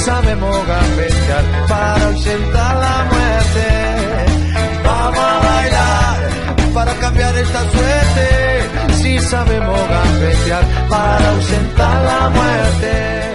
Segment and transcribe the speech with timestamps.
[0.00, 3.66] Sabemos gambetear para ausentar la muerte.
[4.84, 8.94] Vamos a bailar para cambiar esta suerte.
[8.94, 13.30] Si sabemos gambetear para ausentar la muerte.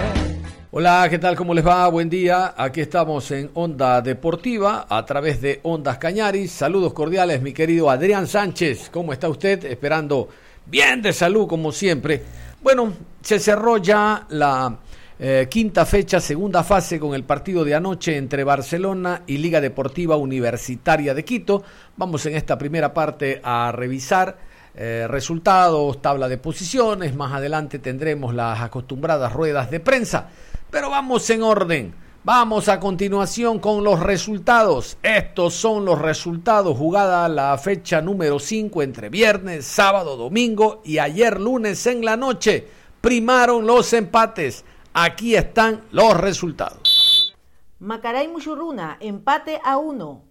[0.72, 1.36] Hola, ¿qué tal?
[1.36, 1.88] ¿Cómo les va?
[1.88, 2.54] Buen día.
[2.58, 6.52] Aquí estamos en Onda Deportiva a través de Ondas Cañaris.
[6.52, 8.90] Saludos cordiales, mi querido Adrián Sánchez.
[8.92, 9.64] ¿Cómo está usted?
[9.66, 10.28] Esperando
[10.66, 12.24] bien de salud, como siempre.
[12.62, 14.80] Bueno, se cerró ya la
[15.18, 20.18] eh, quinta fecha, segunda fase con el partido de anoche entre Barcelona y Liga Deportiva
[20.18, 21.64] Universitaria de Quito.
[21.96, 24.38] Vamos en esta primera parte a revisar
[24.76, 27.16] eh, resultados, tabla de posiciones.
[27.16, 30.28] Más adelante tendremos las acostumbradas ruedas de prensa.
[30.70, 31.96] Pero vamos en orden.
[32.26, 34.98] Vamos a continuación con los resultados.
[35.02, 41.40] Estos son los resultados jugada la fecha número 5 entre viernes, sábado, domingo y ayer
[41.40, 42.68] lunes en la noche.
[43.00, 44.66] Primaron los empates.
[44.98, 47.36] Aquí están los resultados.
[47.80, 50.24] Macaray Muchurruna, empate a 1.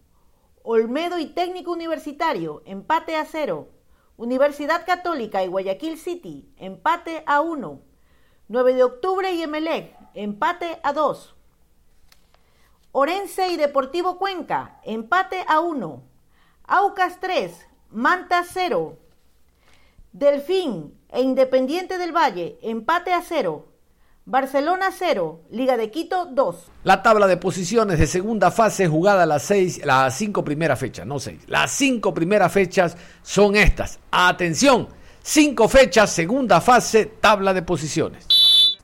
[0.63, 3.69] Olmedo y Técnico Universitario, empate a 0.
[4.17, 7.83] Universidad Católica y Guayaquil City, empate a 1.
[8.49, 11.35] 9 de octubre y Emelec, empate a 2.
[12.93, 16.03] Orense y Deportivo Cuenca, empate a 1.
[16.69, 18.97] Aucas 3, Manta 0.
[20.13, 23.74] Delfín e Independiente del Valle, empate a 0.
[24.27, 26.71] Barcelona 0, Liga de Quito 2.
[26.85, 31.19] La tabla de posiciones de segunda fase jugada las seis, las cinco primeras fechas, no
[31.19, 31.43] seis.
[31.47, 34.01] Las cinco primeras fechas son estas.
[34.11, 34.89] Atención,
[35.23, 38.27] cinco fechas, segunda fase, tabla de posiciones.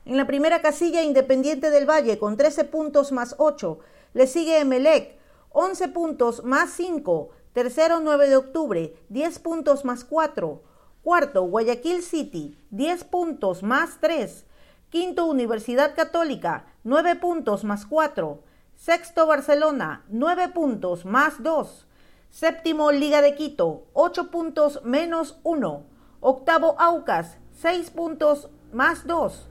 [0.05, 3.79] En la primera casilla, Independiente del Valle con 13 puntos más 8.
[4.13, 5.17] Le sigue Emelec,
[5.49, 7.29] 11 puntos más 5.
[7.53, 10.61] Tercero, 9 de octubre, 10 puntos más 4.
[11.01, 14.45] Cuarto, Guayaquil City, 10 puntos más 3.
[14.91, 18.43] Quinto, Universidad Católica, 9 puntos más 4.
[18.75, 21.87] Sexto, Barcelona, 9 puntos más 2.
[22.29, 25.85] Séptimo, Liga de Quito, 8 puntos menos 1.
[26.19, 29.47] Octavo, Aucas, 6 puntos más 2.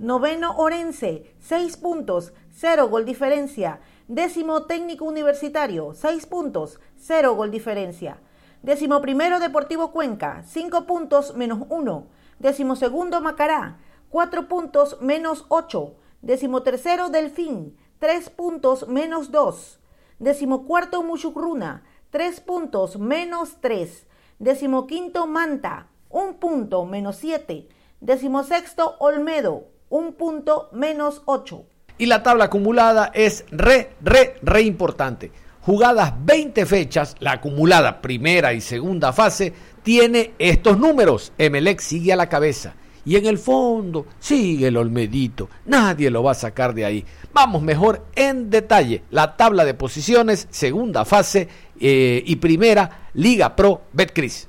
[0.00, 3.80] Noveno, Orense, 6 puntos, 0 gol diferencia.
[4.06, 8.18] Décimo, Técnico Universitario, 6 puntos, 0 gol diferencia.
[8.62, 12.06] Décimo primero, Deportivo Cuenca, 5 puntos menos 1.
[12.38, 13.78] Décimo segundo, Macará,
[14.14, 15.96] 4 puntos menos 8.
[16.22, 19.80] Decimotercero Delfín, 3 puntos menos 2.
[20.20, 24.06] Decimocuarto Muchucruna, 3 puntos menos 3.
[24.38, 27.66] Decimoquinto Manta, 1 punto menos 7.
[28.00, 31.64] Decimosexto Olmedo, 1 punto menos 8.
[31.98, 35.32] Y la tabla acumulada es re, re, re importante.
[35.62, 39.52] Jugadas 20 fechas, la acumulada primera y segunda fase
[39.82, 41.32] tiene estos números.
[41.36, 42.76] Emelec sigue a la cabeza.
[43.04, 45.48] Y en el fondo sigue el Olmedito.
[45.66, 47.04] Nadie lo va a sacar de ahí.
[47.32, 49.02] Vamos mejor en detalle.
[49.10, 51.48] La tabla de posiciones, segunda fase
[51.80, 54.46] eh, y primera, Liga Pro Betcris.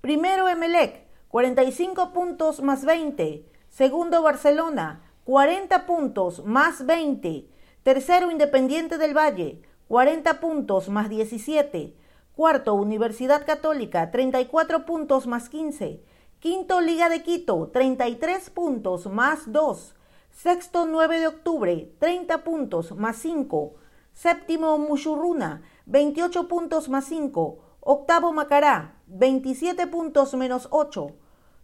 [0.00, 3.44] Primero Emelec, 45 puntos más 20.
[3.68, 7.46] Segundo Barcelona, 40 puntos más 20.
[7.82, 11.94] Tercero Independiente del Valle, 40 puntos más 17.
[12.34, 16.00] Cuarto Universidad Católica, 34 puntos más 15.
[16.40, 19.94] Quinto, Liga de Quito, 33 puntos más 2.
[20.30, 23.74] Sexto, 9 de octubre, 30 puntos más 5.
[24.14, 27.58] Séptimo, Muchurruna, 28 puntos más 5.
[27.80, 31.12] Octavo, Macará, 27 puntos menos 8.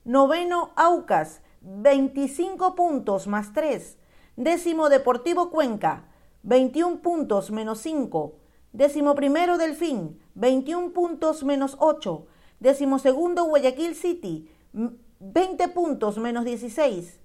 [0.04, 3.96] Noveno, Aucas, 25 puntos más 3.
[4.36, 6.04] Décimo, Deportivo Cuenca,
[6.42, 8.34] 21 puntos menos 5.
[8.74, 12.26] Décimo primero, Delfín, 21 puntos menos 8.
[12.60, 14.50] Décimo segundo, Guayaquil City,
[15.20, 17.18] 20 puntos menos 16.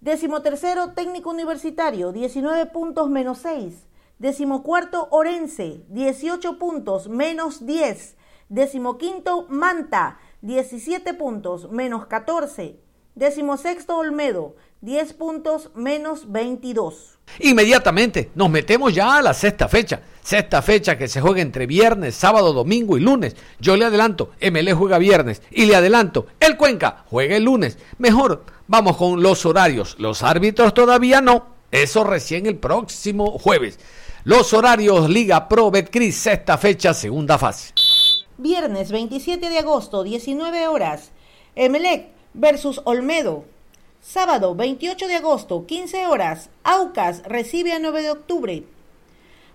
[0.00, 3.86] Décimo tercero, técnico universitario, 19 puntos menos 6.
[4.18, 8.16] Décimo cuarto, Orense, 18 puntos menos 10.
[8.48, 12.80] Décimo quinto, Manta, 17 puntos menos 14.
[13.14, 17.18] Décimo sexto, Olmedo, 10 puntos menos 22.
[17.40, 20.00] Inmediatamente nos metemos ya a la sexta fecha.
[20.22, 23.36] Sexta fecha que se juega entre viernes, sábado, domingo y lunes.
[23.58, 25.42] Yo le adelanto, MLE juega viernes.
[25.50, 27.76] Y le adelanto, el Cuenca juega el lunes.
[27.98, 29.96] Mejor, vamos con los horarios.
[29.98, 31.48] Los árbitros todavía no.
[31.70, 33.78] Eso recién el próximo jueves.
[34.24, 37.74] Los horarios Liga Pro Betcris, sexta fecha, segunda fase.
[38.38, 41.12] Viernes 27 de agosto, 19 horas.
[41.54, 43.44] Emelec versus Olmedo.
[44.02, 46.48] Sábado 28 de agosto, 15 horas.
[46.64, 48.64] Aucas recibe a 9 de octubre.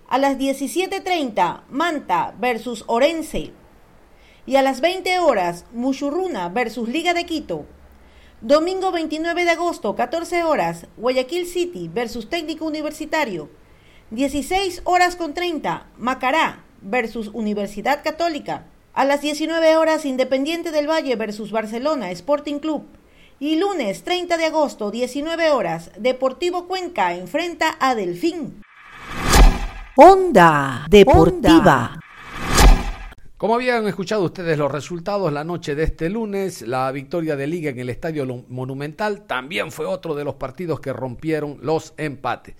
[0.08, 3.50] A las 17.30, Manta versus Orense.
[4.46, 7.66] Y a las 20 horas, Muchurruna versus Liga de Quito.
[8.40, 13.50] Domingo 29 de agosto, 14 horas, Guayaquil City versus Técnico Universitario.
[14.12, 18.66] 16 horas con 30, Macará versus Universidad Católica.
[18.94, 22.86] A las 19 horas, Independiente del Valle versus Barcelona Sporting Club.
[23.38, 28.62] Y lunes 30 de agosto, 19 horas, Deportivo Cuenca enfrenta a Delfín.
[29.94, 32.00] Onda Deportiva.
[33.36, 37.68] Como habían escuchado ustedes los resultados la noche de este lunes, la victoria de Liga
[37.68, 42.54] en el Estadio Monumental también fue otro de los partidos que rompieron los empates.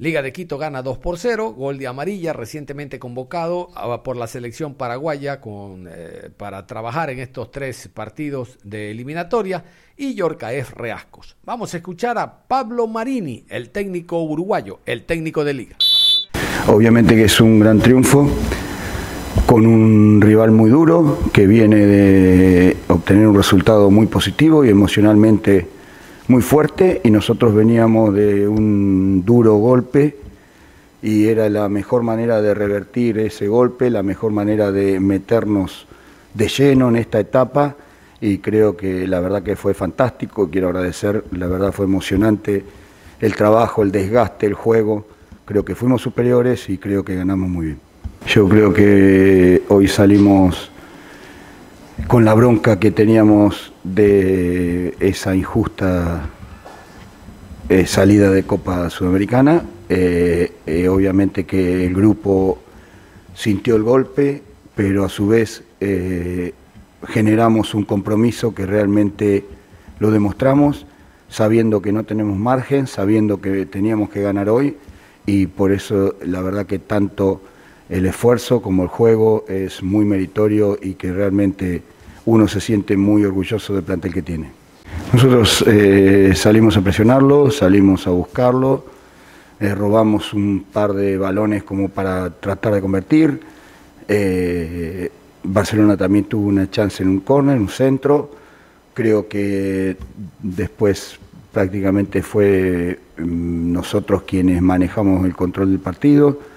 [0.00, 4.26] Liga de Quito gana 2 por 0, gol de amarilla recientemente convocado ah, por la
[4.26, 9.62] selección paraguaya eh, para trabajar en estos tres partidos de eliminatoria
[9.98, 10.72] y Yorca F.
[10.74, 11.36] Reascos.
[11.44, 15.76] Vamos a escuchar a Pablo Marini, el técnico uruguayo, el técnico de Liga.
[16.66, 18.26] Obviamente que es un gran triunfo
[19.44, 25.79] con un rival muy duro que viene de obtener un resultado muy positivo y emocionalmente
[26.30, 30.16] muy fuerte y nosotros veníamos de un duro golpe
[31.02, 35.88] y era la mejor manera de revertir ese golpe, la mejor manera de meternos
[36.32, 37.74] de lleno en esta etapa
[38.20, 42.62] y creo que la verdad que fue fantástico, quiero agradecer, la verdad fue emocionante
[43.20, 45.08] el trabajo, el desgaste, el juego,
[45.44, 47.80] creo que fuimos superiores y creo que ganamos muy bien.
[48.28, 50.70] Yo creo que hoy salimos
[52.06, 56.28] con la bronca que teníamos de esa injusta
[57.68, 59.62] eh, salida de Copa Sudamericana.
[59.88, 62.58] Eh, eh, obviamente que el grupo
[63.34, 64.42] sintió el golpe,
[64.74, 65.64] pero a su vez
[67.08, 69.44] generamos un compromiso que realmente
[69.98, 70.86] lo demostramos,
[71.28, 74.76] sabiendo que no tenemos margen, sabiendo que teníamos que ganar hoy,
[75.24, 77.40] y por eso la verdad que tanto
[77.90, 81.82] el esfuerzo como el juego es muy meritorio y que realmente
[82.24, 84.50] uno se siente muy orgulloso del plantel que tiene.
[85.12, 88.84] Nosotros eh, salimos a presionarlo, salimos a buscarlo,
[89.58, 93.40] eh, robamos un par de balones como para tratar de convertir.
[94.06, 95.10] Eh,
[95.42, 98.30] Barcelona también tuvo una chance en un córner, en un centro.
[98.94, 99.96] Creo que
[100.40, 101.18] después
[101.52, 106.49] prácticamente fue mm, nosotros quienes manejamos el control del partido.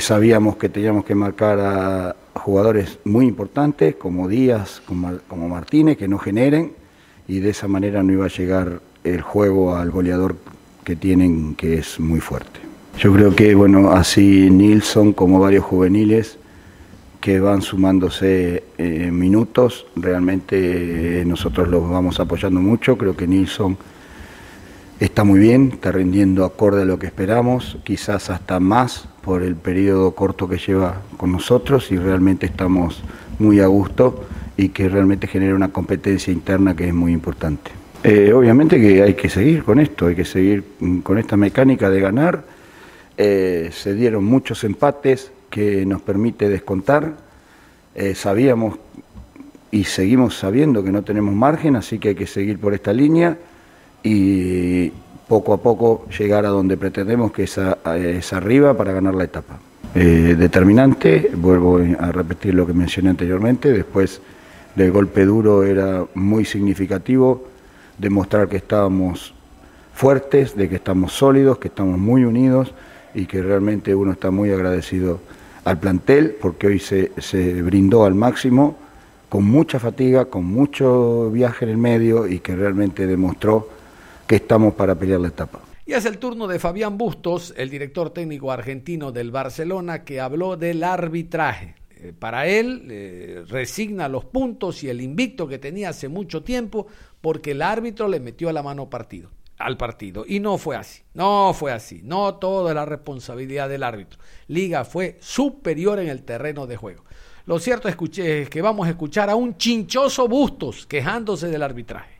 [0.00, 6.18] Sabíamos que teníamos que marcar a, jugadores muy importantes como Díaz, como, Martínez, que no
[6.18, 6.72] generen
[7.28, 10.36] y de esa manera no iba a llegar el juego al goleador
[10.84, 12.60] que tienen, que es muy fuerte.
[12.98, 16.38] Yo creo que, bueno, así Nilsson como varios juveniles
[17.20, 23.76] que van sumándose eh, minutos, realmente eh, nosotros los vamos apoyando mucho, creo que Nilsson
[25.00, 29.56] está muy bien, está rindiendo acorde a lo que esperamos, quizás hasta más por el
[29.56, 33.02] periodo corto que lleva con nosotros y realmente estamos
[33.38, 34.26] muy a gusto
[34.58, 37.70] y que realmente genera una competencia interna que es muy importante.
[38.04, 40.64] Eh, obviamente que hay que seguir con esto, hay que seguir
[41.02, 42.44] con esta mecánica de ganar.
[43.16, 47.14] Eh, se dieron muchos empates que nos permite descontar.
[47.94, 48.78] Eh, sabíamos
[49.70, 53.38] y seguimos sabiendo que no tenemos margen, así que hay que seguir por esta línea
[54.02, 54.92] y
[55.28, 59.58] poco a poco llegar a donde pretendemos, que es, arriba para ganar la etapa.
[59.94, 64.20] Eh, determinante, vuelvo a repetir lo que mencioné anteriormente, después
[64.74, 67.44] del golpe duro era muy significativo
[67.98, 69.34] demostrar que estábamos
[69.94, 72.72] fuertes, de que estamos sólidos, que estamos muy unidos
[73.14, 75.20] y que realmente uno está muy agradecido
[75.64, 78.76] al plantel porque hoy se, se brindó al máximo
[79.28, 83.68] con mucha fatiga, con mucho viaje en el medio y que realmente demostró
[84.30, 85.58] que estamos para pelear la etapa.
[85.84, 90.56] Y es el turno de Fabián Bustos, el director técnico argentino del Barcelona, que habló
[90.56, 91.74] del arbitraje.
[91.96, 96.86] Eh, para él eh, resigna los puntos y el invicto que tenía hace mucho tiempo
[97.20, 100.24] porque el árbitro le metió la mano partido, al partido.
[100.24, 102.00] Y no fue así, no fue así.
[102.04, 104.20] No toda la responsabilidad del árbitro.
[104.46, 107.02] Liga fue superior en el terreno de juego.
[107.46, 107.96] Lo cierto es
[108.48, 112.19] que vamos a escuchar a un chinchoso Bustos quejándose del arbitraje.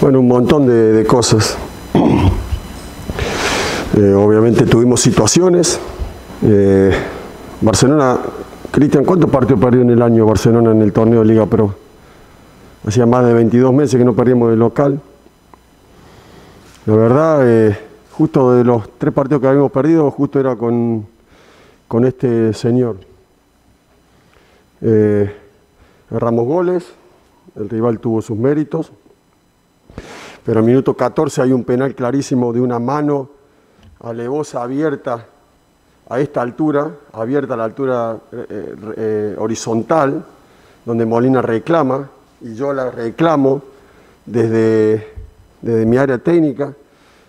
[0.00, 1.58] Bueno, un montón de, cosas.
[3.96, 5.80] Eh, obviamente tuvimos situaciones.
[6.42, 6.92] Eh,
[7.60, 8.16] Barcelona,
[8.70, 11.74] Cristian, ¿cuántos partidos perdió en el año Barcelona en el torneo de Liga Pro?
[12.86, 15.00] Hacía más de 22 meses que no perdíamos el local.
[16.86, 17.76] La verdad, eh,
[18.12, 21.06] justo de los tres partidos que habíamos perdido, justo era con,
[21.88, 22.98] con este señor.
[24.80, 26.86] erramos goles,
[27.56, 28.92] el rival tuvo sus méritos,
[30.48, 33.28] pero minuto 14 hay un penal clarísimo de una mano
[34.00, 35.26] alevosa abierta
[36.08, 40.24] a esta altura, abierta a la altura eh, eh, eh, horizontal,
[40.86, 42.08] donde Molina reclama,
[42.40, 43.60] y yo la reclamo
[44.24, 45.12] desde,
[45.60, 46.72] desde mi área técnica,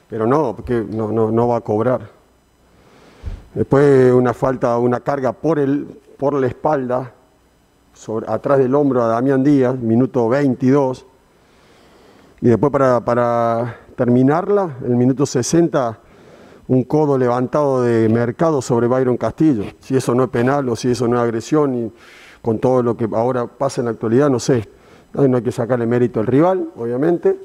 [0.09, 1.99] pero no, porque no, no, va a cobrar.
[3.53, 5.85] Después una falta, una carga por, el,
[6.17, 7.11] por la espalda,
[7.93, 11.05] sobre, atrás del hombro a Damián Díaz, minuto 22,
[12.41, 15.99] y después para, para terminarla, el minuto 60,
[16.69, 19.63] un codo levantado de mercado sobre Byron Castillo.
[19.79, 21.91] Si eso no es penal o si eso no es agresión, y
[22.41, 24.69] con todo lo que ahora pasa en la actualidad, no sé.
[25.13, 27.37] No hay que sacarle mérito al rival, obviamente,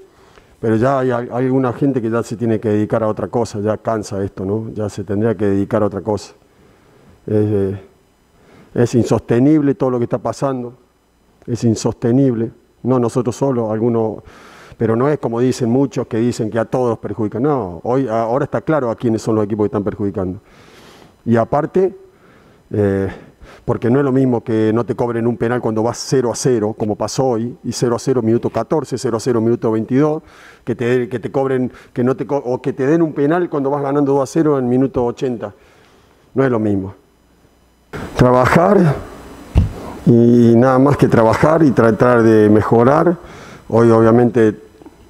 [0.60, 3.78] pero ya hay, alguna gente que ya se tiene que dedicar a otra cosa, ya
[3.78, 4.70] cansa esto, ¿no?
[4.74, 6.34] Ya se tendría que dedicar a otra cosa.
[7.26, 7.80] Es, eh,
[8.74, 10.74] es insostenible todo lo que está pasando,
[11.46, 14.22] es insostenible, no nosotros solos, algunos
[14.76, 17.42] pero no es como dicen muchos que dicen que a todos perjudican.
[17.42, 20.40] No, hoy, ahora está claro a quiénes son los equipos que están perjudicando.
[21.24, 21.96] Y aparte,
[22.70, 23.08] eh,
[23.64, 26.34] porque no es lo mismo que no te cobren un penal cuando vas 0 a
[26.34, 30.22] 0, como pasó hoy, y 0 a 0 minuto 14, 0 a 0 minuto 22,
[30.64, 33.70] que te, que te cobren, que no te, o que te den un penal cuando
[33.70, 35.54] vas ganando 2 a 0 en minuto 80.
[36.34, 36.94] No es lo mismo.
[38.16, 38.96] Trabajar
[40.04, 43.16] y nada más que trabajar y tratar de mejorar.
[43.68, 44.63] Hoy obviamente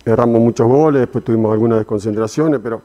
[0.04, 2.82] erramos muchos goles, después tuvimos algunas desconcentraciones, pero,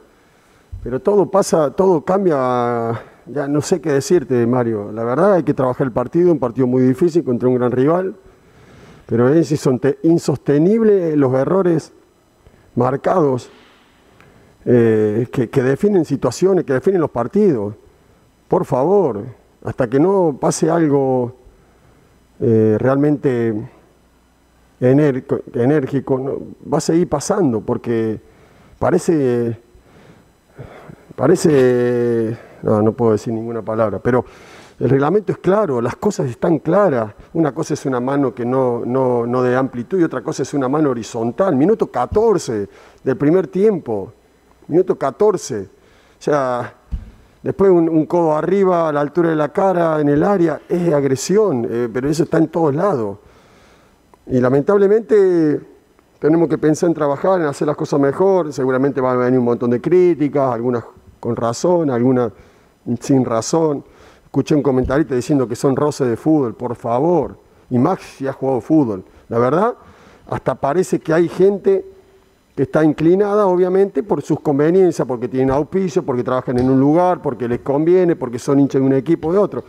[0.83, 4.91] pero todo pasa, todo cambia, ya no sé qué decirte, Mario.
[4.91, 8.15] La verdad hay que trabajar el partido, un partido muy difícil contra un gran rival,
[9.05, 9.51] pero es
[10.03, 11.91] insostenible los errores
[12.75, 13.49] marcados
[14.65, 17.75] eh, que, definen situaciones, que definen los partidos.
[18.47, 19.23] Por favor,
[19.63, 21.33] hasta que no pase algo
[22.39, 23.53] eh, realmente
[24.79, 25.41] enérgico,
[26.71, 28.19] va a seguir pasando porque
[28.77, 29.59] parece,
[31.15, 34.25] parece, no, no puedo decir ninguna palabra, pero
[34.79, 37.13] el reglamento es claro, las cosas están claras.
[37.33, 40.53] Una cosa es una mano que no, no, no de amplitud y otra cosa es
[40.53, 41.53] una mano horizontal.
[41.57, 42.69] Minuto 14
[43.03, 44.13] del primer tiempo,
[44.69, 45.63] minuto 14.
[45.63, 45.67] O
[46.17, 46.73] sea,
[47.43, 51.67] después un, codo arriba a la altura de la cara en el área, es agresión,
[51.69, 53.17] eh, pero eso está en todos lados.
[54.31, 55.59] Y lamentablemente
[56.19, 58.53] tenemos que pensar en trabajar, en hacer las cosas mejor.
[58.53, 60.83] Seguramente van a venir un montón de críticas, algunas
[61.19, 62.31] con razón, algunas
[62.99, 63.83] sin razón.
[64.25, 67.39] Escuché un comentarista diciendo que son roces de fútbol, por favor.
[67.71, 69.03] Y Max si ha jugado fútbol.
[69.29, 69.73] La verdad,
[70.29, 71.83] hasta parece que hay gente
[72.55, 77.21] que está inclinada, obviamente, por sus conveniencias, porque tienen auspicio, porque trabajan en un lugar,
[77.23, 79.63] porque les conviene, porque son hinchas de un equipo o de otro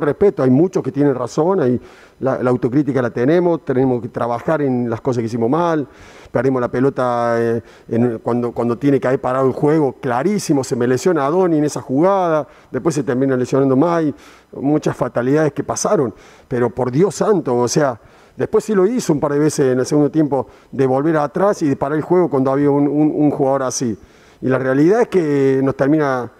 [0.00, 1.80] respeto, hay muchos que tienen razón, hay,
[2.20, 5.86] la, autocrítica la tenemos, tenemos que trabajar en las cosas que hicimos mal,
[6.30, 7.62] perdimos la pelota eh,
[8.22, 11.64] cuando, cuando tiene que haber parado el juego, clarísimo, se me lesiona a Doni en
[11.64, 14.04] esa jugada, después se termina lesionando más,
[14.52, 16.14] muchas fatalidades que pasaron,
[16.48, 18.00] pero por Dios santo, o sea,
[18.36, 21.62] después sí lo hizo un par de veces en el segundo tiempo, de volver atrás
[21.62, 23.98] y de parar el juego cuando había un jugador así.
[24.42, 26.30] Y la realidad es que nos termina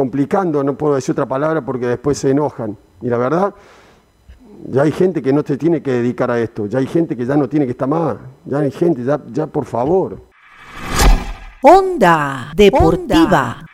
[0.00, 2.74] complicando, no puedo decir otra palabra porque después se enojan.
[3.02, 3.54] Y la verdad,
[4.70, 7.26] ya hay gente que no se tiene que dedicar a esto, ya hay gente que
[7.26, 8.16] ya no tiene que estar más,
[8.46, 10.22] ya hay gente, ya, ya por favor.
[11.62, 13.69] Onda Deportiva.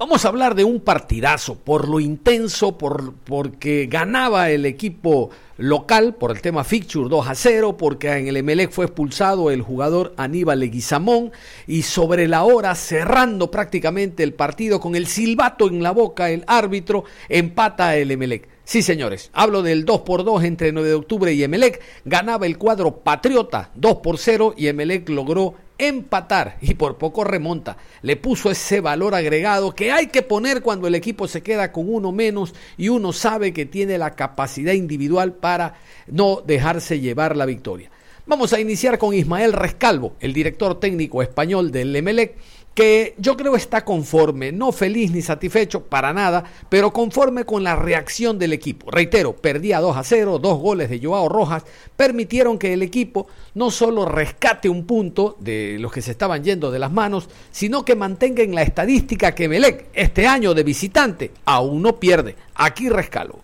[0.00, 5.28] Vamos a hablar de un partidazo, por lo intenso, por, porque ganaba el equipo
[5.58, 9.60] local por el tema fixture 2 a 0, porque en el Emelec fue expulsado el
[9.60, 11.32] jugador Aníbal Leguizamón
[11.66, 16.44] y sobre la hora, cerrando prácticamente el partido con el silbato en la boca, el
[16.46, 18.48] árbitro empata el Emelec.
[18.64, 21.82] Sí, señores, hablo del 2 por 2 entre 9 de octubre y Emelec.
[22.06, 25.56] Ganaba el cuadro Patriota 2 por 0 y Emelec logró
[25.88, 27.76] empatar y por poco remonta.
[28.02, 31.92] Le puso ese valor agregado que hay que poner cuando el equipo se queda con
[31.92, 35.74] uno menos y uno sabe que tiene la capacidad individual para
[36.06, 37.90] no dejarse llevar la victoria.
[38.26, 42.36] Vamos a iniciar con Ismael Rescalvo, el director técnico español del Emelec,
[42.74, 47.76] que yo creo está conforme, no feliz ni satisfecho para nada, pero conforme con la
[47.76, 48.90] reacción del equipo.
[48.90, 51.64] Reitero, perdía 2 a 0, dos goles de Joao Rojas,
[51.96, 56.70] permitieron que el equipo no solo rescate un punto de los que se estaban yendo
[56.70, 61.32] de las manos, sino que mantenga en la estadística que Melec este año de visitante
[61.44, 62.36] aún no pierde.
[62.54, 63.40] Aquí rescalo.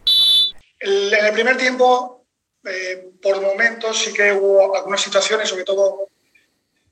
[0.81, 2.27] en el primer tiempo,
[2.65, 6.09] eh, por momentos sí que hubo algunas situaciones, sobre todo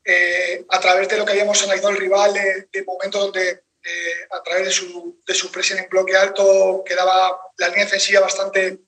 [0.05, 4.43] eh, a través de lo que habíamos analizado el rival, de, momentos donde eh, a
[4.43, 8.81] través de su, de su presión en bloque alto quedaba la línea defensiva bastante,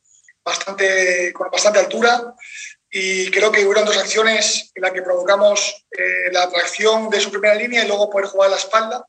[0.45, 2.35] bastante, con bastante altura
[2.91, 7.31] y creo que hubieron dos acciones en las que provocamos eh, la atracción de su
[7.31, 9.07] primera línea y luego poder jugar a la espalda.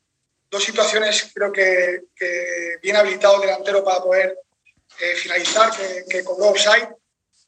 [0.49, 4.37] Dos situaciones creo que, que bien habilitado el delantero para poder
[5.17, 6.87] finalizar, que, que cobró offside.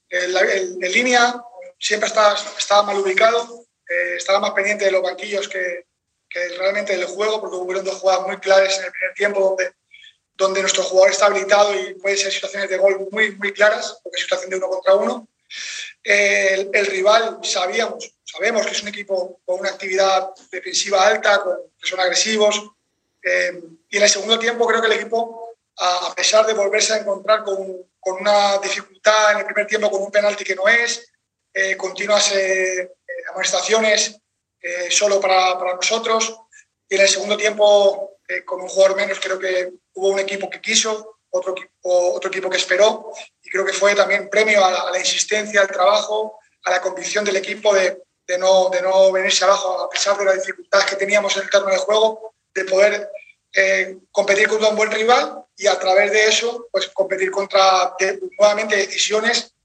[0.09, 1.41] El, el, línea
[1.79, 3.58] siempre estaba, estaba mal ubicado
[3.89, 5.85] eh, estaba más pendiente de los banquillos que,
[6.29, 9.73] que, realmente del juego, porque hubo dos jugadas muy claras en el primer tiempo donde,
[10.35, 14.17] donde nuestro jugador está habilitado y puede ser situaciones de gol muy, muy claras, porque
[14.17, 15.27] es situación de uno contra uno.
[16.03, 21.57] Eh, el, rival sabíamos, sabemos que es un equipo con una actividad defensiva alta, con,
[21.79, 22.63] que son agresivos.
[23.21, 26.97] Eh, y en el segundo tiempo creo que el equipo, a, pesar de volverse a
[26.97, 31.11] encontrar con, con, una dificultad en el primer tiempo, con un penalti que no es,
[31.53, 32.31] eh, continuas
[33.29, 34.19] amonestaciones
[34.61, 36.35] eh, solo para, para, nosotros.
[36.87, 40.49] Y en el segundo tiempo, eh, con un jugador menos, creo que hubo un equipo
[40.49, 43.11] que quiso, otro equipo, otro equipo que esperó.
[43.41, 47.37] Y creo que fue también premio a la, insistencia, al trabajo, a la convicción del
[47.37, 51.35] equipo de, de, no, de no venirse abajo a pesar de las dificultades que teníamos
[51.37, 53.09] en el terreno de juego, de poder
[53.53, 57.95] eh, competir contra un buen rival y a través de eso pues competir contra
[58.37, 59.55] nuevamente decisiones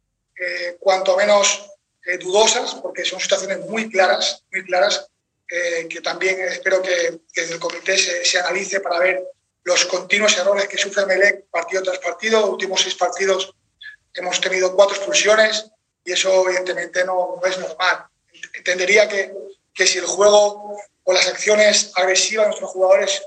[0.40, 1.70] eh, cuanto menos
[2.06, 5.08] eh, dudosas, porque son situaciones muy claras, muy claras,
[5.50, 9.24] eh, que también espero que, desde el comité se, se, analice para ver
[9.62, 12.40] los continuos errores que sufre Melec partido tras partido.
[12.40, 13.54] Los últimos seis partidos
[14.14, 15.66] hemos tenido cuatro expulsiones
[16.04, 18.06] y eso evidentemente no, no es normal.
[18.54, 19.32] Entendería que,
[19.72, 23.22] que, si el juego o las acciones agresivas de nuestros jugadores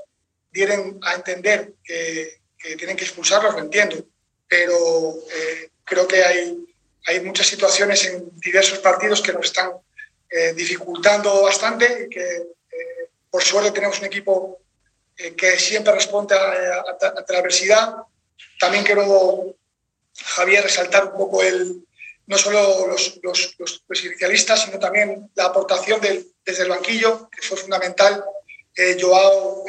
[0.50, 3.96] dieran a entender que, que tienen que expulsarlos, lo entiendo,
[4.46, 6.67] pero eh, creo que hay
[7.06, 9.72] hay muchas situaciones en diversos partidos que nos están
[10.30, 14.58] eh, dificultando bastante y que eh, por suerte tenemos un equipo
[15.16, 17.94] eh, que siempre responde ante la adversidad.
[18.60, 19.56] También quiero,
[20.22, 21.82] Javier, resaltar un poco el,
[22.26, 27.42] no solo los, los, los, especialistas, sino también la aportación del, desde el banquillo, que
[27.42, 28.24] fue fundamental.
[29.00, 29.64] Joao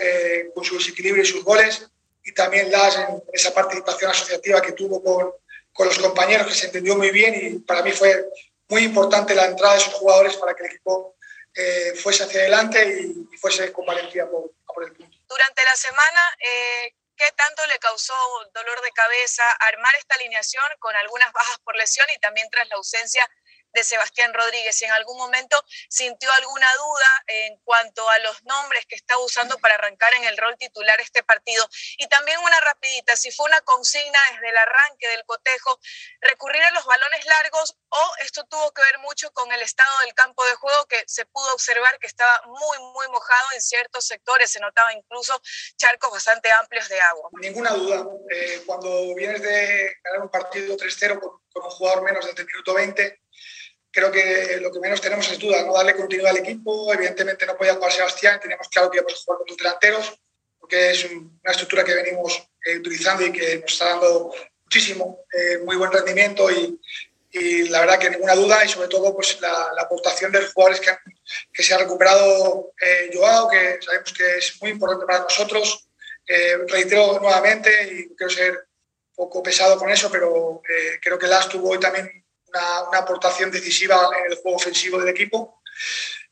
[0.54, 1.90] con su desequilibrio y sus goles,
[2.24, 5.32] y también Las en esa participación asociativa que tuvo con,
[5.80, 8.26] con los compañeros, que se entendió muy bien y para mí fue
[8.68, 11.16] muy importante la entrada de esos jugadores para que el equipo
[11.54, 15.18] eh, fuese hacia adelante y, fuese con valentía por, por, el punto.
[15.30, 18.14] Durante la semana, eh, ¿qué tanto le causó
[18.54, 22.76] dolor de cabeza armar esta alineación con algunas bajas por lesión y también tras la
[22.76, 23.26] ausencia
[23.74, 28.86] de Sebastián Rodríguez, si en algún momento sintió alguna duda en cuanto a los nombres
[28.88, 31.68] que está usando para arrancar en el rol titular este partido.
[31.98, 35.80] Y también una rapidita, si fue una consigna desde el arranque del cotejo,
[36.22, 40.14] recurrir a los balones largos o esto tuvo que ver mucho con el estado del
[40.14, 44.52] campo de juego que se pudo observar que estaba muy, muy mojado en ciertos sectores,
[44.52, 45.40] se notaba incluso
[45.78, 47.30] charcos bastante amplios de agua.
[47.34, 52.42] Ninguna duda, eh, cuando vienes de ganar un partido 3-0 con, un jugador menos desde
[52.42, 53.22] el minuto 20,
[53.92, 56.94] creo que lo que menos tenemos es duda, no darle continuidad al equipo.
[56.94, 60.20] Evidentemente no podía jugar Sebastián, teníamos claro que íbamos a jugar con dos delanteros,
[60.60, 65.58] porque es una estructura que venimos eh, utilizando y que nos está dando muchísimo, eh,
[65.66, 66.80] muy buen rendimiento y,
[67.70, 71.64] la verdad que ninguna duda y sobre todo pues la, aportación de los jugadores que,
[71.64, 75.88] se ha recuperado eh, Joao, que sabemos que es muy importante para nosotros.
[76.28, 78.68] Eh, reitero nuevamente y quiero ser
[79.16, 80.62] poco pesado con eso, pero
[81.02, 85.10] creo que Las tuvo hoy también una, una, aportación decisiva en el juego ofensivo del
[85.10, 85.62] equipo.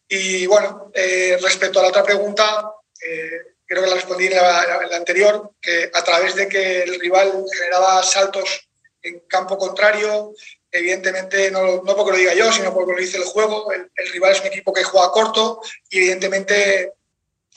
[0.08, 4.82] Y bueno, eh, respecto a la otra pregunta, eh, creo que la respondí en la,
[4.84, 8.69] en la, anterior, que a través de que el rival generaba saltos
[9.01, 10.34] en campo contrario,
[10.71, 14.12] evidentemente, no, no porque lo diga yo, sino porque lo dice el juego, el, el,
[14.12, 16.93] rival es un equipo que juega corto y evidentemente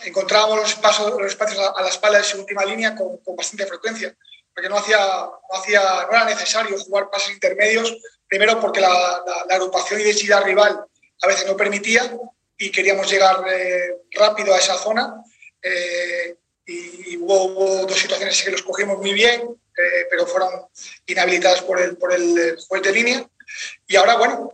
[0.05, 3.37] encontrábamos los espacios, los espacios a, a, la espalda de su última línea con, con
[3.37, 4.14] bastante frecuencia
[4.55, 7.96] porque no, hacía, no, hacía, no era necesario jugar pases intermedios
[8.31, 10.85] Primero porque la, la, la, agrupación y densidad rival
[11.23, 12.16] a veces no permitía
[12.57, 15.23] y queríamos llegar eh, rápido a esa zona.
[15.61, 20.51] Eh, y, y hubo, dos situaciones que los cogimos muy bien, eh, pero fueron
[21.07, 23.29] inhabilitadas por el, por el juez de línea.
[23.88, 24.53] Y ahora, bueno,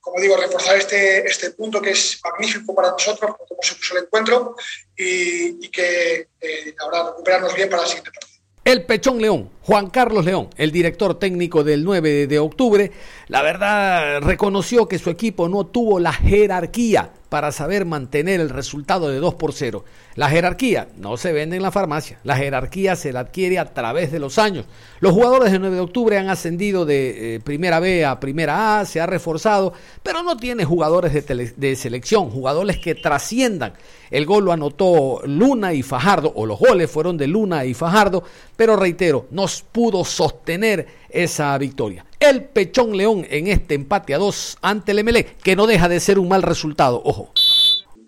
[0.00, 4.04] como digo, reforzar este, este punto que es magnífico para nosotros, como se puso el
[4.04, 4.54] encuentro,
[4.94, 8.37] y, que eh, ahora recuperarnos bien para el siguiente partido.
[8.68, 12.92] El Pechón León, Juan Carlos León, el director técnico del 9 de octubre,
[13.28, 19.08] la verdad reconoció que su equipo no tuvo la jerarquía para saber mantener el resultado
[19.08, 19.84] de 2 por 0.
[20.14, 24.10] La jerarquía no se vende en la farmacia, la jerarquía se la adquiere a través
[24.10, 24.64] de los años.
[25.00, 28.84] Los jugadores del 9 de octubre han ascendido de eh, primera B a primera A,
[28.84, 33.74] se ha reforzado, pero no tiene jugadores de, de selección, jugadores que trasciendan.
[34.10, 38.24] El gol lo anotó Luna y Fajardo, o los goles fueron de Luna y Fajardo,
[38.56, 42.04] pero reitero, no pudo sostener esa victoria.
[42.20, 46.00] El Pechón León en este empate a dos ante el MLE, que no deja de
[46.00, 47.32] ser un mal resultado, ojo.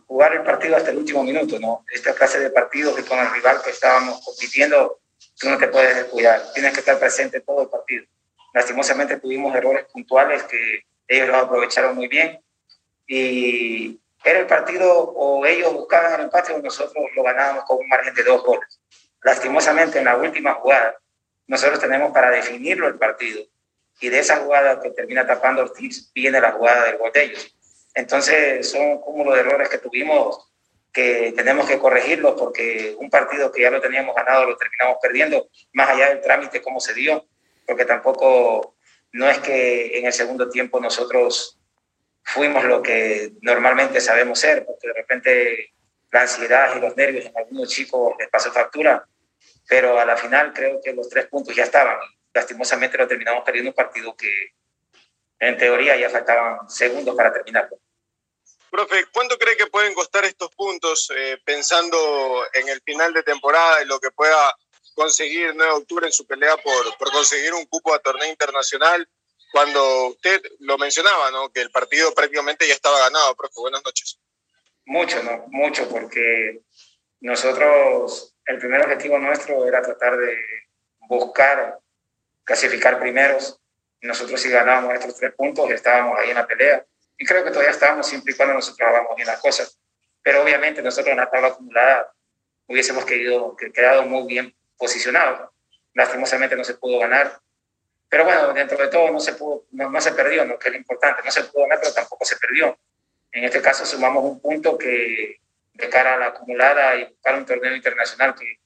[0.07, 1.85] Jugar el partido hasta el último minuto, ¿no?
[1.93, 4.99] Esta clase de partidos que con el rival que estábamos compitiendo,
[5.39, 8.05] tú no te puedes descuidar, tienes que estar presente todo el partido.
[8.53, 12.41] Lastimosamente tuvimos errores puntuales que ellos los aprovecharon muy bien
[13.07, 17.89] y era el partido o ellos buscaban el empate o nosotros lo ganábamos con un
[17.89, 18.81] margen de dos goles.
[19.23, 20.97] Lastimosamente en la última jugada
[21.51, 23.43] nosotros tenemos para definirlo el partido.
[24.01, 27.57] Y de esa jugada que termina tapando Ortiz, viene la jugada del gol de ellos.
[27.93, 30.47] Entonces, son un cúmulo de errores que tuvimos
[30.93, 35.49] que tenemos que corregirlos porque un partido que ya lo teníamos ganado lo terminamos perdiendo,
[35.73, 37.27] más allá del trámite, cómo se dio,
[37.67, 38.77] porque tampoco
[39.13, 41.61] no es que en el segundo tiempo nosotros
[42.23, 45.75] fuimos lo que normalmente sabemos ser, porque de repente
[46.11, 49.05] la ansiedad y los nervios en algunos chicos les pasó factura
[49.71, 51.97] pero a la final creo que los tres puntos ya estaban.
[52.35, 54.57] Lastimosamente lo terminamos perdiendo un partido que
[55.39, 57.79] en teoría ya faltaban segundos para terminarlo.
[58.69, 63.81] Profe, ¿cuánto cree que pueden costar estos puntos eh, pensando en el final de temporada
[63.81, 64.57] y lo que pueda
[64.95, 69.09] conseguir 9 de octubre en su pelea por, por conseguir un cupo a torneo internacional?
[69.53, 71.53] Cuando usted lo mencionaba, ¿no?
[71.53, 73.37] que el partido prácticamente ya estaba ganado.
[73.37, 74.19] Profe, buenas noches.
[74.85, 75.45] Mucho, ¿no?
[75.47, 76.63] Mucho, porque
[77.21, 80.37] nosotros el primer objetivo nuestro era tratar de
[81.09, 81.79] buscar
[82.45, 83.61] clasificar primeros.
[84.01, 86.85] Nosotros si ganábamos estos tres puntos estábamos ahí en la pelea.
[87.19, 89.79] Y creo que todavía estábamos siempre y cuando nosotros hagamos bien las cosas.
[90.23, 92.13] Pero obviamente nosotros en la tabla acumulada
[92.67, 95.51] hubiésemos querido, quedado muy bien posicionados.
[95.95, 97.41] Lastimosamente no se pudo ganar.
[98.09, 100.59] Pero bueno, dentro de todo no se, pudo, no, se perdió, ¿no?
[100.59, 101.23] que es lo importante.
[101.25, 102.79] No se pudo ganar, pero tampoco se perdió.
[103.33, 105.40] En este caso sumamos un punto que
[105.75, 108.59] de cara a la acumulada y buscar un torneo internacional que,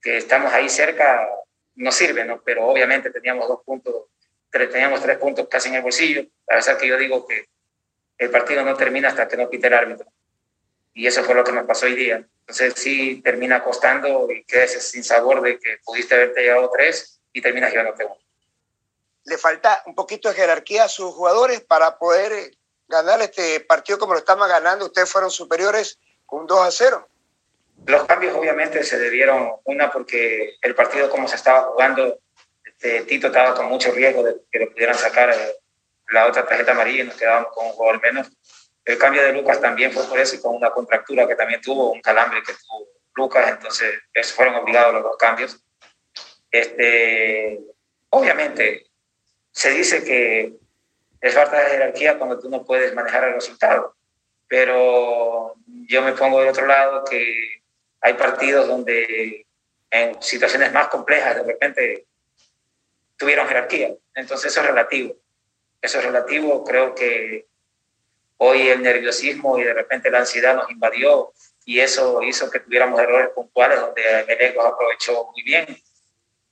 [0.00, 1.28] que estamos ahí cerca,
[1.74, 2.42] no sirve, ¿no?
[2.42, 4.06] Pero obviamente teníamos dos puntos,
[4.50, 7.48] teníamos tres puntos casi en el bolsillo, a pesar que yo digo que
[8.18, 10.06] el partido no termina hasta que no pite el árbitro.
[10.94, 12.26] Y eso fue lo que nos pasó hoy día.
[12.40, 17.42] Entonces sí termina costando y quedas sin sabor de que pudiste haberte llevado tres y
[17.42, 18.16] terminas llevándote uno.
[19.24, 22.56] Le falta un poquito de jerarquía a sus jugadores para poder
[22.88, 24.86] ganar este partido como lo estamos ganando.
[24.86, 27.08] Ustedes fueron superiores con 2 a 0.
[27.86, 32.18] Los cambios obviamente se debieron, una porque el partido como se estaba jugando,
[32.64, 35.54] este, Tito estaba con mucho riesgo de que le pudieran sacar eh,
[36.10, 38.28] la otra tarjeta amarilla y nos quedábamos con un jugador menos.
[38.84, 41.92] El cambio de Lucas también fue por eso y con una contractura que también tuvo,
[41.92, 45.62] un calambre que tuvo Lucas, entonces eso fueron obligados los dos cambios.
[46.50, 47.60] Este,
[48.10, 48.86] obviamente,
[49.50, 50.54] se dice que
[51.20, 53.95] es falta de jerarquía cuando tú no puedes manejar el resultado
[54.48, 55.54] pero
[55.88, 57.62] yo me pongo del otro lado que
[58.00, 59.46] hay partidos donde
[59.90, 62.06] en situaciones más complejas de repente
[63.16, 63.94] tuvieron jerarquía.
[64.14, 65.16] Entonces eso es relativo.
[65.80, 66.64] Eso es relativo.
[66.64, 67.46] Creo que
[68.38, 71.32] hoy el nerviosismo y de repente la ansiedad nos invadió
[71.64, 75.66] y eso hizo que tuviéramos errores puntuales donde el los aprovechó muy bien.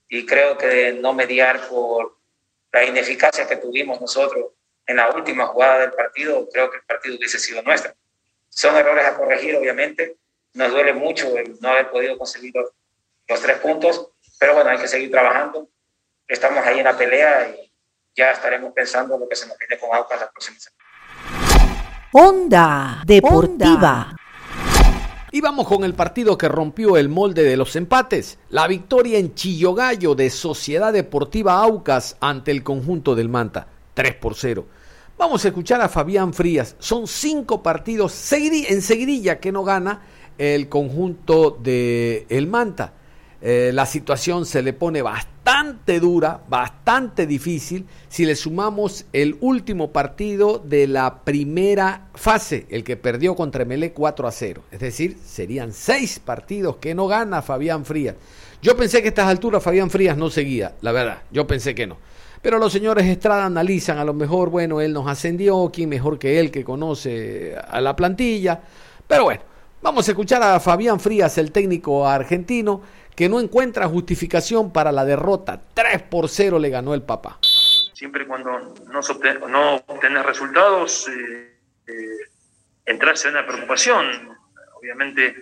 [0.08, 2.16] Y creo que no mediar por
[2.72, 4.53] la ineficacia que tuvimos nosotros
[4.86, 7.92] en la última jugada del partido, creo que el partido hubiese sido nuestro.
[8.48, 10.16] Son errores a corregir, obviamente.
[10.52, 14.86] Nos duele mucho el no haber podido conseguir los, tres puntos, pero bueno, hay que
[14.86, 15.68] seguir trabajando.
[16.28, 17.72] Estamos ahí en la pelea y
[18.14, 20.84] ya estaremos pensando lo que se nos viene con Aucas la próxima semana.
[22.12, 24.14] Onda Deportiva.
[25.32, 29.34] Y vamos con el partido que rompió el molde de los empates, la victoria en
[29.34, 33.73] Chillogallo de Sociedad Deportiva Aucas ante el conjunto del Manta.
[33.94, 34.66] 3 por 0.
[35.16, 36.76] Vamos a escuchar a Fabián Frías.
[36.78, 40.02] Son cinco partidos en seguidilla que no gana
[40.38, 42.94] el conjunto de El Manta.
[43.40, 49.92] Eh, la situación se le pone bastante dura, bastante difícil, si le sumamos el último
[49.92, 54.62] partido de la primera fase, el que perdió contra Melé 4 a 0.
[54.70, 58.16] Es decir, serían seis partidos que no gana Fabián Frías.
[58.62, 61.86] Yo pensé que a estas alturas Fabián Frías no seguía, la verdad, yo pensé que
[61.86, 61.98] no.
[62.44, 66.38] Pero los señores Estrada analizan, a lo mejor, bueno, él nos ascendió, quién mejor que
[66.38, 68.60] él que conoce a la plantilla.
[69.08, 69.40] Pero bueno,
[69.80, 72.82] vamos a escuchar a Fabián Frías, el técnico argentino,
[73.16, 75.58] que no encuentra justificación para la derrota.
[75.72, 77.38] 3 por 0 le ganó el papá.
[77.94, 78.50] Siempre cuando
[78.92, 79.00] no,
[79.48, 81.94] no obtener resultados, eh, eh,
[82.84, 84.36] en una preocupación.
[84.78, 85.34] Obviamente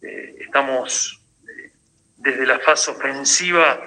[0.00, 1.20] eh, estamos
[2.18, 3.80] desde la fase ofensiva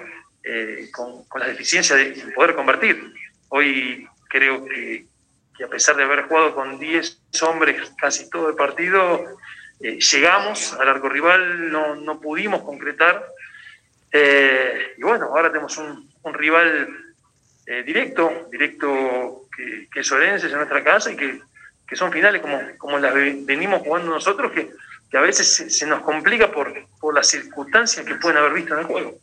[0.92, 3.12] con, con, la deficiencia de poder convertir.
[3.48, 5.06] Hoy creo que,
[5.62, 9.36] a pesar de haber jugado con 10 hombres casi todo el partido,
[9.80, 13.26] eh, llegamos al arco rival, no, no pudimos concretar.
[14.12, 16.88] Eh, y bueno, ahora tenemos un, rival
[17.66, 21.40] eh, directo, directo que, que, es Orense, en nuestra casa y que,
[21.86, 24.70] que, son finales como, como las venimos jugando nosotros, que,
[25.10, 28.74] que a veces se, se, nos complica por, por las circunstancias que pueden haber visto
[28.74, 29.18] en el juego.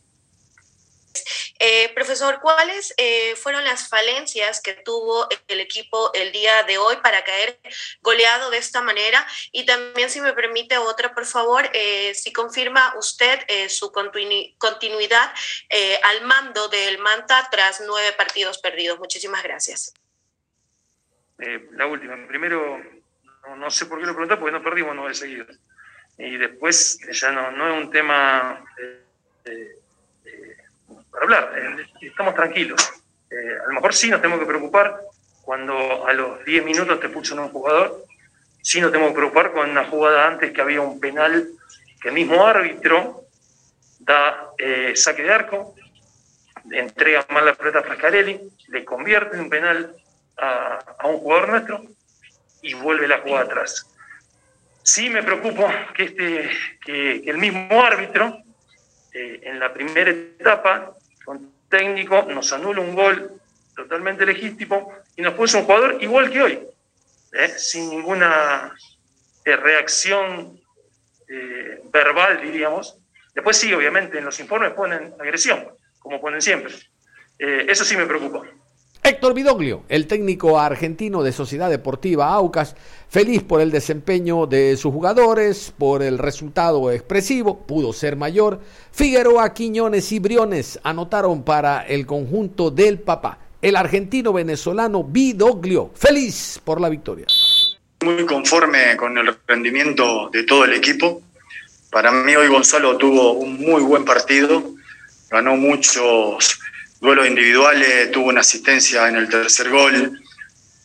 [1.59, 6.97] Eh, profesor, ¿cuáles eh, fueron las falencias que tuvo el equipo el día de hoy
[6.97, 7.59] para caer
[8.01, 9.25] goleado de esta manera?
[9.51, 13.39] Y también, si me permite otra, por favor, eh, si confirma usted
[13.69, 15.31] su continu continuidad
[16.03, 18.99] al mando del Manta tras nueve partidos perdidos.
[18.99, 19.93] Muchísimas gracias.
[21.37, 22.27] La última.
[22.27, 22.81] Primero,
[23.55, 25.59] no, sé por qué lo pregunta, porque no perdimos nueve seguidos.
[26.17, 28.65] Y después, ya no es un tema
[31.11, 31.53] para hablar.
[31.57, 32.93] Eh, estamos tranquilos.
[33.29, 35.01] Eh, a lo mejor sí nos tenemos que preocupar
[35.41, 38.03] cuando a los 10 minutos te pulsan un jugador.
[38.61, 41.47] Sí nos tenemos que preocupar con una jugada antes que había un penal
[42.01, 43.23] que el mismo árbitro
[43.99, 45.73] da eh, saque de arco,
[46.71, 49.95] entrega mal la pelota a Frascarelli, le convierte en un penal
[50.37, 51.81] a, un jugador nuestro
[52.61, 53.89] y vuelve la jugada atrás.
[54.83, 56.49] Sí me preocupo que, este,
[56.85, 58.37] que, el mismo árbitro
[59.13, 60.96] en la primera etapa
[61.69, 63.39] técnico, nos anula un gol
[63.75, 66.67] totalmente legítimo y nos puso un jugador igual que hoy,
[67.33, 67.49] ¿eh?
[67.57, 68.75] sin ninguna
[69.45, 70.59] eh, reacción
[71.27, 72.97] eh, verbal, diríamos.
[73.33, 75.67] Después sí, obviamente, en los informes ponen agresión,
[75.99, 76.73] como ponen siempre.
[77.37, 78.41] Eso sí me preocupa.
[79.07, 82.75] Héctor Vidoglio, el técnico argentino de Sociedad Deportiva Aucas,
[83.07, 88.59] feliz por el desempeño de sus jugadores, por el resultado expresivo, pudo ser mayor.
[88.91, 93.39] Figueroa, Quiñones y Briones anotaron para el conjunto del papá.
[93.61, 97.27] El argentino venezolano Vidoglio, feliz por la victoria.
[98.03, 101.21] Muy conforme con el rendimiento de todo el equipo.
[101.89, 104.61] Para mí hoy Gonzalo tuvo un muy buen partido,
[105.31, 106.59] ganó muchos
[106.99, 110.19] duelos individuales, tuvo una asistencia en el tercer gol.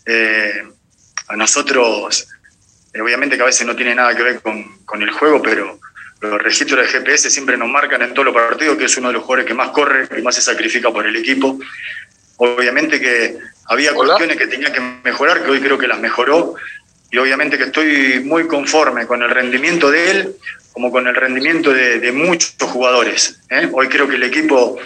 [0.07, 0.63] Eh,
[1.29, 2.29] a nosotros,
[2.93, 5.79] eh, obviamente que a veces no tiene nada que ver con, con, el juego, pero
[6.21, 9.15] los registros de GPS siempre nos marcan en todos los partidos que es uno de
[9.15, 11.59] los jugadores que más corre y más se sacrifica por el equipo.
[12.37, 14.15] Obviamente que había Hola.
[14.15, 16.55] cuestiones que tenía que mejorar, que hoy creo que las mejoró,
[17.11, 20.37] y obviamente que estoy muy conforme con el rendimiento de él,
[20.73, 23.39] como con el rendimiento de, de muchos jugadores.
[23.51, 23.69] ¿eh?
[23.73, 24.79] Hoy creo que el equipo,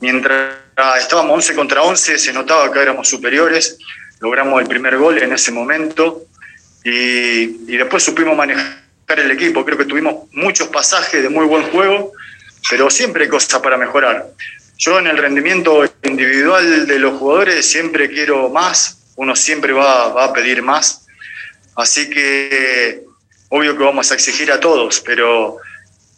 [0.00, 0.54] mientras
[0.98, 3.78] estábamos 11 contra 11, se notaba que éramos superiores,
[4.20, 6.24] logramos el primer gol en ese momento.
[6.82, 9.64] Y, y, después supimos manejar el equipo.
[9.64, 12.12] Creo que tuvimos muchos pasajes de muy buen juego,
[12.70, 14.28] pero siempre hay cosas para mejorar.
[14.78, 20.24] Yo en el rendimiento individual de los jugadores siempre quiero más, uno siempre va, va
[20.24, 21.06] a pedir más,
[21.76, 23.02] así que
[23.50, 25.58] obvio que vamos a exigir a todos, pero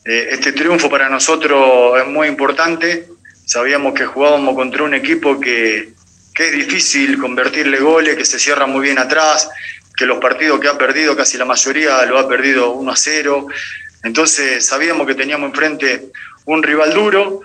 [0.04, 3.08] eh, este triunfo para nosotros es muy importante
[3.44, 5.92] sabíamos que jugábamos contra un equipo que,
[6.34, 9.48] que, es difícil convertirle goles, que se cierra muy bien atrás,
[9.96, 13.46] que los partidos que ha perdido, casi la mayoría lo ha perdido 1 a 0.
[14.04, 16.10] Entonces sabíamos que teníamos enfrente
[16.46, 17.40] un rival duro.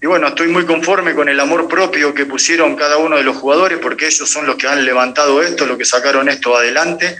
[0.00, 3.36] Y bueno, estoy muy conforme con el amor propio que pusieron cada uno de los
[3.36, 7.16] jugadores, porque ellos son los que han levantado esto, los que sacaron esto adelante.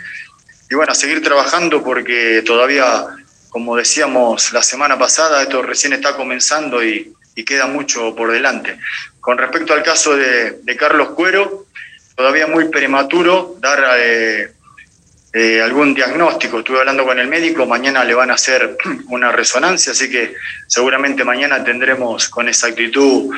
[0.68, 3.07] Y bueno, a seguir trabajando porque todavía,
[3.48, 8.79] como decíamos la semana pasada, esto recién está comenzando y, y queda mucho por delante.
[9.20, 11.66] Con respecto al caso de, Carlos Cuero,
[12.16, 14.51] todavía muy prematuro dar eh,
[15.33, 16.59] eh, algún diagnóstico.
[16.59, 18.77] Estuve hablando con el médico, mañana le van a hacer
[19.09, 20.35] una resonancia, así que
[20.66, 23.33] seguramente mañana tendremos con exactitud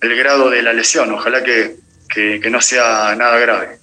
[0.00, 1.12] el grado de la lesión.
[1.12, 1.76] Ojalá que,
[2.08, 3.78] que no sea nada grave.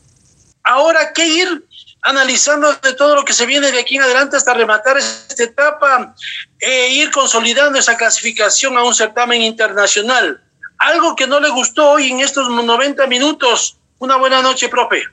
[0.63, 1.63] Ahora, ¿qué ir
[2.03, 6.13] analizando de todo lo que se viene de aquí en adelante hasta rematar esta etapa
[6.59, 10.41] e ir consolidando esa clasificación a un certamen internacional.
[10.79, 13.77] Algo que no le gustó hoy en estos 90 minutos.
[13.99, 15.03] Una buena noche, profe.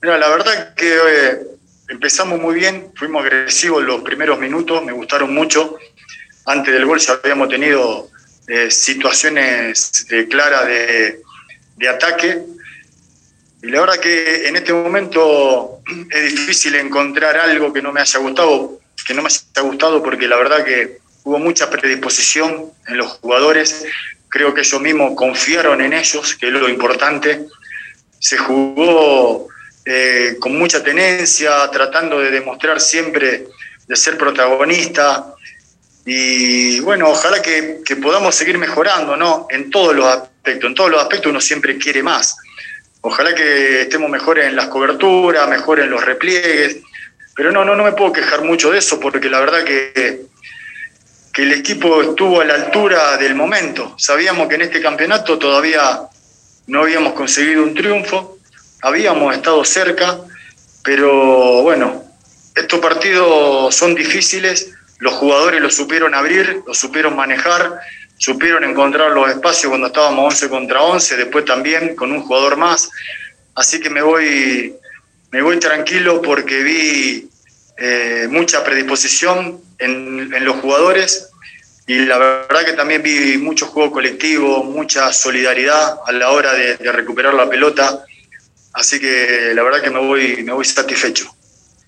[0.00, 1.40] Mira, la verdad que eh,
[1.88, 5.78] empezamos muy bien, fuimos agresivos los primeros minutos, me gustaron mucho.
[6.46, 8.08] Antes del gol ya habíamos tenido
[8.46, 11.22] eh, situaciones claras de,
[11.76, 12.44] de ataque.
[13.62, 18.20] Y la verdad que en este momento es difícil encontrar algo que no me haya
[18.20, 23.08] gustado, que no me haya gustado porque la verdad que hubo mucha predisposición en los
[23.14, 23.84] jugadores.
[24.28, 27.46] Creo que ellos mismos confiaron en ellos, que es lo importante.
[28.20, 29.48] Se jugó
[29.84, 33.48] eh, con mucha tenencia, tratando de demostrar siempre
[33.88, 35.34] de ser protagonista.
[36.06, 39.48] Y bueno, ojalá que, que podamos seguir mejorando, ¿no?
[39.50, 40.68] En todos los aspectos.
[40.68, 42.36] En todos los aspectos uno siempre quiere más
[43.00, 46.78] Ojalá que estemos mejores en las coberturas, mejor en los repliegues.
[47.34, 50.26] Pero no, no, no me puedo quejar mucho de eso porque la verdad que,
[51.32, 53.94] que el equipo estuvo a la altura del momento.
[53.96, 56.00] Sabíamos que en este campeonato todavía
[56.66, 58.38] no habíamos conseguido un triunfo,
[58.82, 60.18] habíamos estado cerca,
[60.82, 62.04] pero bueno,
[62.54, 67.80] estos partidos son difíciles, los jugadores lo supieron abrir, lo supieron manejar,
[68.18, 72.90] supieron encontrar los espacios cuando estábamos 11 contra 11, después también con un jugador más.
[73.54, 74.74] Así que me voy,
[75.30, 77.30] me voy tranquilo porque vi
[77.78, 81.30] eh, mucha predisposición en, en, los jugadores
[81.86, 86.76] y la verdad que también vi mucho juego colectivo, mucha solidaridad a la hora de,
[86.76, 88.04] de recuperar la pelota.
[88.72, 91.37] Así que la verdad que me voy, me voy satisfecho.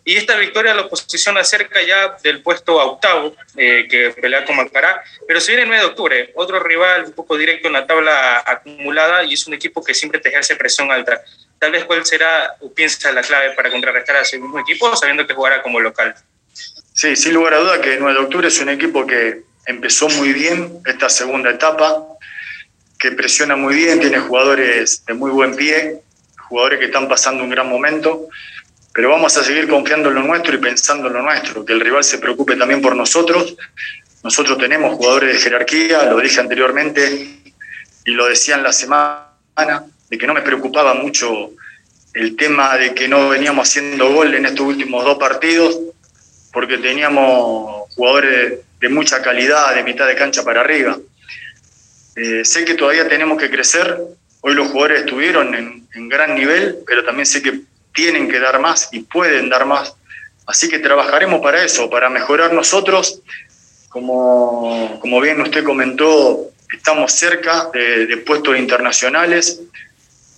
[0.04, 5.02] Y esta victoria lo posiciona cerca ya del puesto octavo, eh, que pelea con Macará,
[5.26, 8.42] pero se viene el 9 de octubre, otro rival un poco directo en la tabla
[8.46, 11.20] acumulada y es un equipo que siempre te ejerce presión alta.
[11.58, 15.26] Tal vez cuál será, o piensa, la clave para contrarrestar a ese mismo equipo, sabiendo
[15.26, 16.14] que jugará como local.
[16.94, 20.08] Sí, sin lugar a duda que el 9 de octubre es un equipo que empezó
[20.08, 22.02] muy bien esta segunda etapa,
[22.98, 26.00] que presiona muy bien, tiene jugadores de muy buen pie,
[26.48, 28.28] jugadores que están pasando un gran momento
[28.92, 31.80] pero vamos a seguir confiando en lo nuestro y pensando en lo nuestro, que el
[31.80, 33.56] rival se preocupe también por nosotros.
[34.22, 37.40] Nosotros tenemos jugadores de jerarquía, lo dije anteriormente
[38.04, 39.26] y lo decía en la semana,
[40.08, 41.50] de que no me preocupaba mucho
[42.14, 45.78] el tema de que no veníamos haciendo gol en estos últimos dos partidos,
[46.52, 50.98] porque teníamos jugadores de mucha calidad, de mitad de cancha para arriba.
[52.16, 53.96] Eh, sé que todavía tenemos que crecer,
[54.40, 57.60] hoy los jugadores estuvieron en, en gran nivel, pero también sé que
[57.94, 59.94] tienen que dar más y pueden dar más.
[60.46, 63.20] Así que trabajaremos para eso, para mejorar nosotros.
[63.88, 69.60] Como, como bien usted comentó, estamos cerca de, puestos internacionales.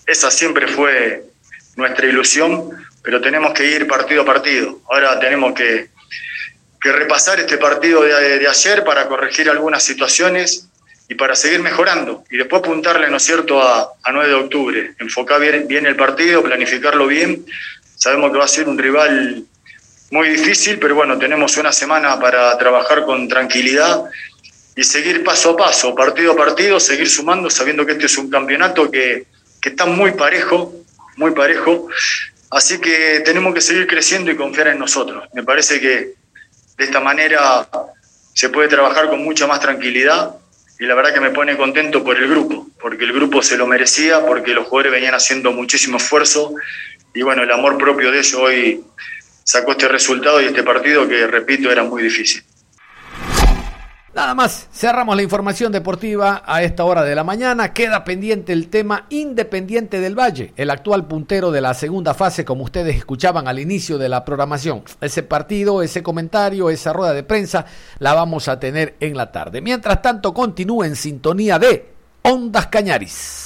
[0.06, 1.24] Esa siempre fue
[1.76, 2.70] nuestra ilusión,
[3.02, 4.80] pero tenemos que ir partido a partido.
[4.90, 5.88] Ahora tenemos que,
[6.80, 10.68] que repasar este partido de, de, ayer para corregir algunas situaciones
[11.08, 12.24] y para seguir mejorando.
[12.30, 14.94] Y después apuntarle, ¿no es cierto?, a, a 9 de octubre.
[14.98, 17.44] Enfocar bien, bien el partido, planificarlo bien.
[17.96, 19.44] Sabemos que va a ser un rival
[20.10, 24.04] muy difícil, pero bueno, tenemos una semana para trabajar con tranquilidad
[24.76, 28.30] y seguir paso a paso, partido a partido, seguir sumando, sabiendo que este es un
[28.30, 29.26] campeonato que,
[29.60, 30.74] que está muy parejo,
[31.16, 31.88] muy parejo.
[32.50, 35.24] Así que tenemos que seguir creciendo y confiar en nosotros.
[35.32, 36.14] Me parece que
[36.76, 37.66] de esta manera
[38.34, 40.36] se puede trabajar con mucha más tranquilidad
[40.82, 43.68] y la verdad que me pone contento por el grupo, porque el grupo se lo
[43.68, 46.54] merecía, porque los jugadores venían haciendo muchísimo esfuerzo
[47.14, 48.82] y bueno, el amor propio de ellos hoy
[49.44, 52.42] sacó este resultado y este partido que, repito, era muy difícil.
[54.14, 57.72] Nada más, cerramos la información deportiva a esta hora de la mañana.
[57.72, 62.64] Queda pendiente el tema Independiente del Valle, el actual puntero de la segunda fase, como
[62.64, 64.82] ustedes escuchaban al inicio de la programación.
[65.00, 67.64] Ese partido, ese comentario, esa rueda de prensa,
[68.00, 69.62] la vamos a tener en la tarde.
[69.62, 73.41] Mientras tanto, continúe en sintonía de Ondas Cañaris.